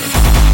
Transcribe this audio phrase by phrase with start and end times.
[0.00, 0.49] terror.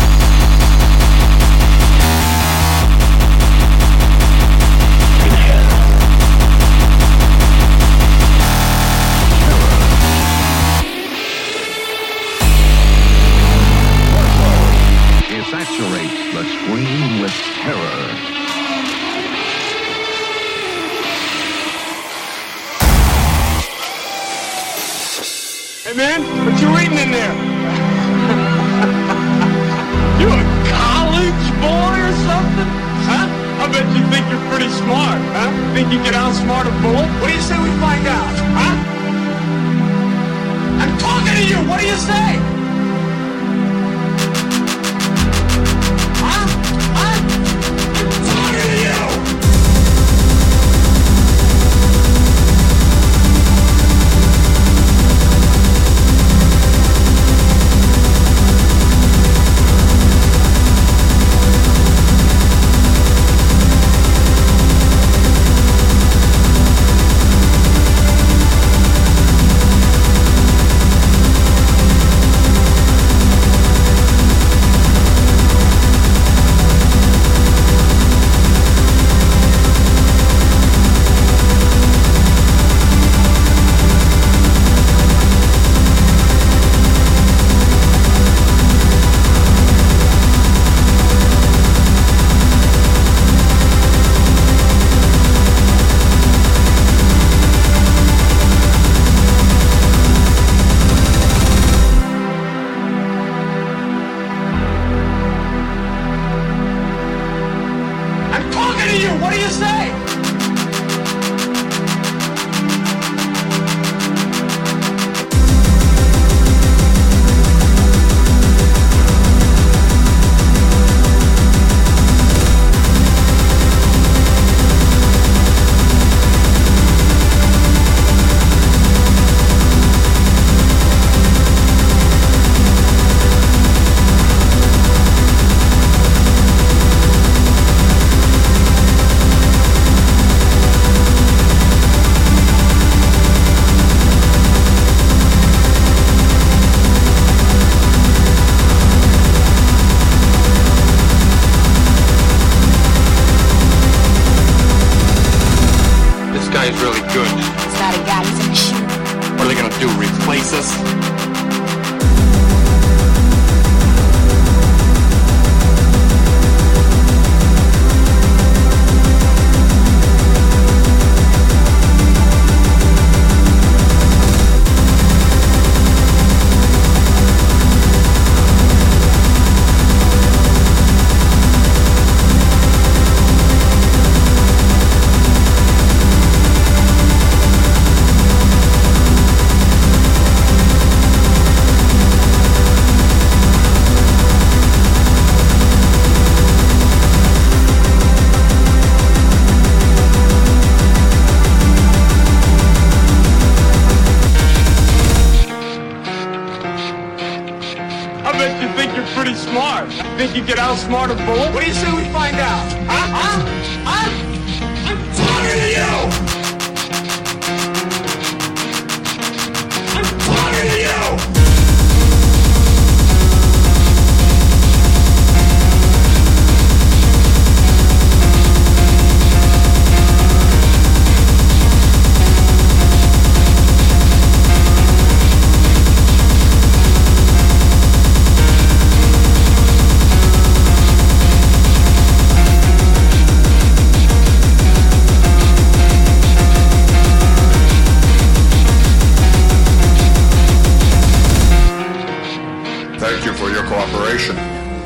[253.76, 254.36] Cooperation.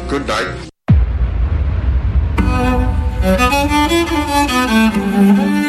[0.08, 0.66] Good night.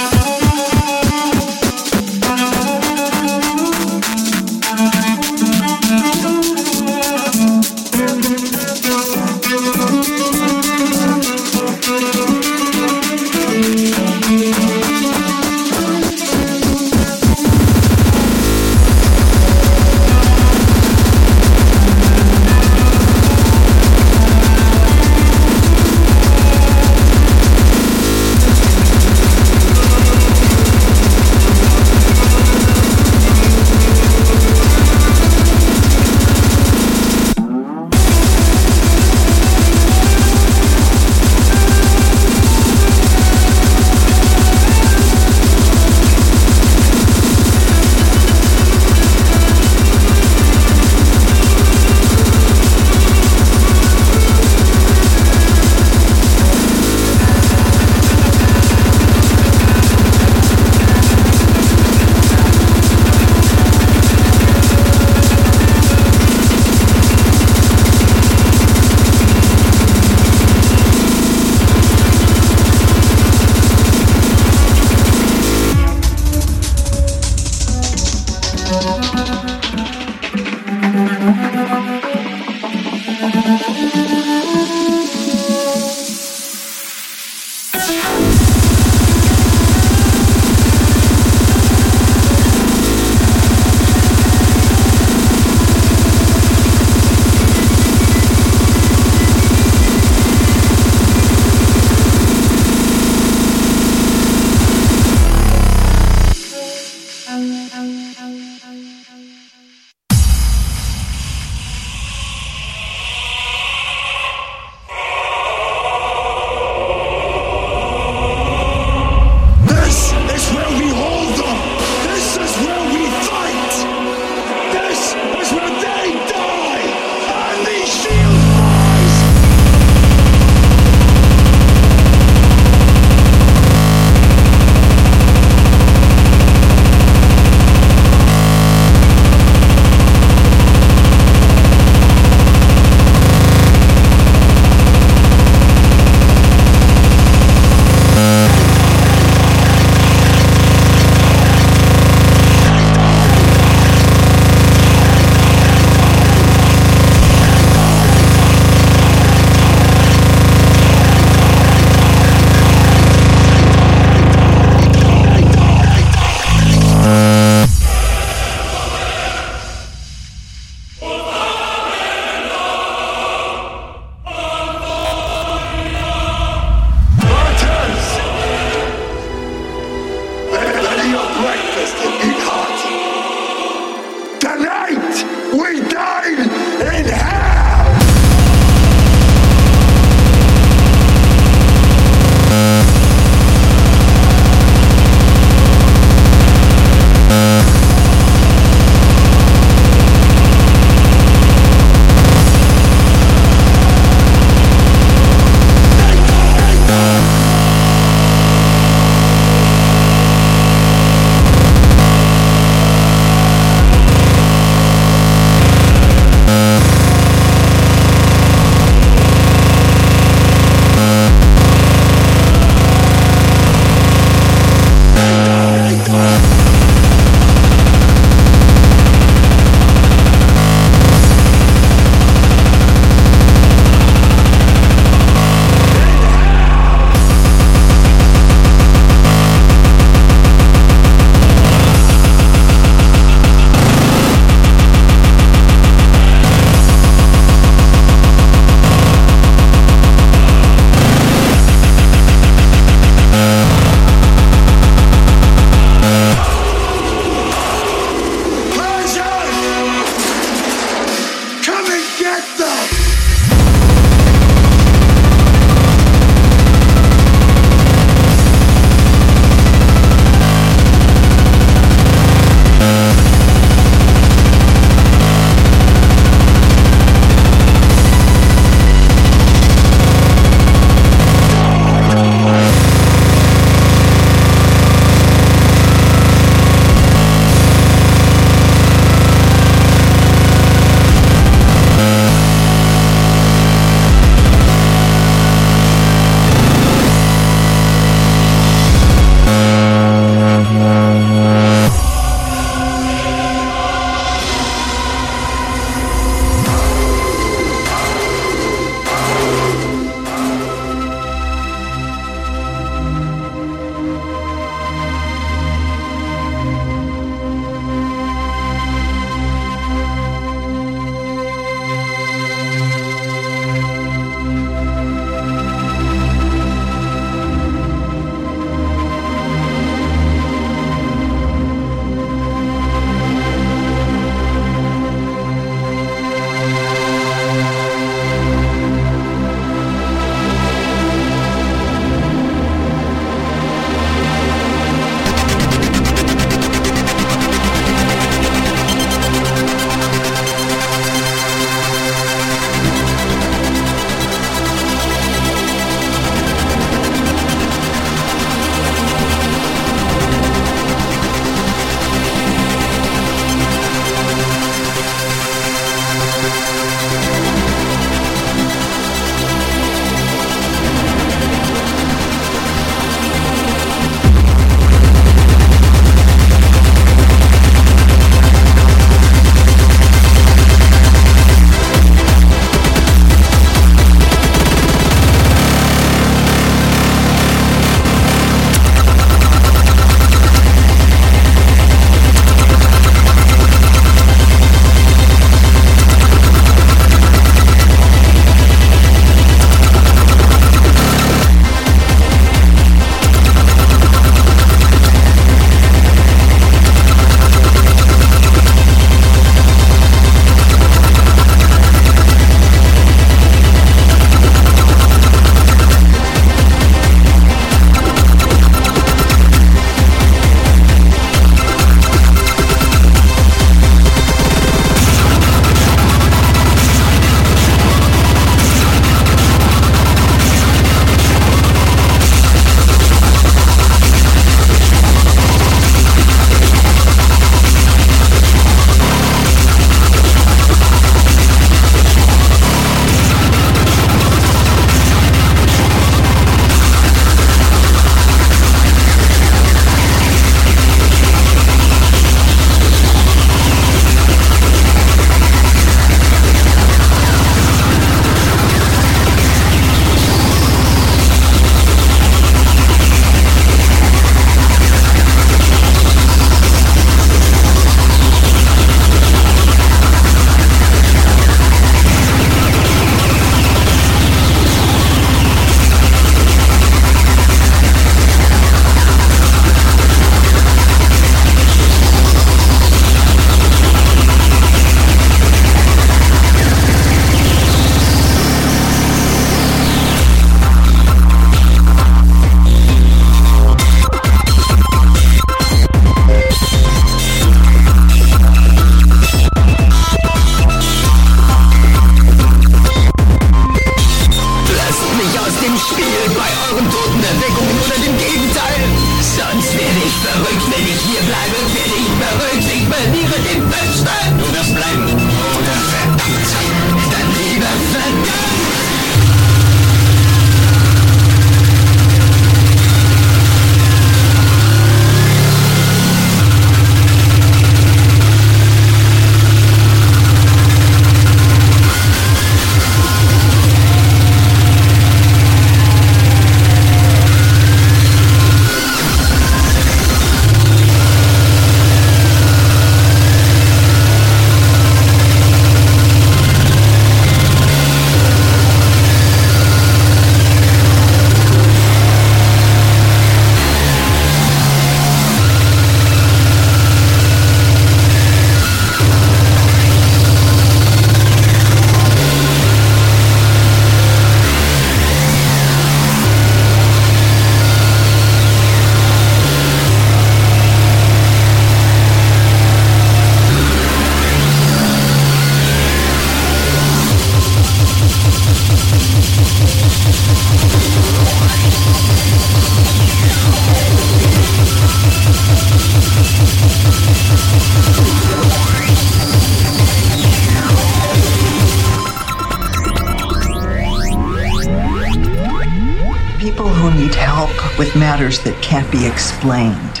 [598.14, 600.00] matters that can't be explained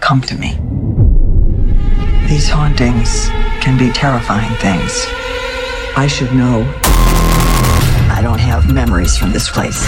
[0.00, 0.60] come to me.
[2.28, 3.28] These hauntings
[3.64, 5.06] can be terrifying things.
[5.96, 6.60] I should know.
[8.12, 9.82] I don't have memories from this place.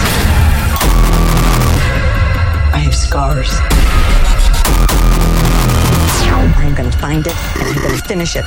[2.73, 3.51] I have scars.
[6.57, 8.45] I'm gonna find it and I'm gonna finish it.